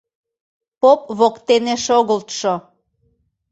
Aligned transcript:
—Поп 0.81 1.01
воктене 1.19 1.75
шогылтшо. 1.85 2.53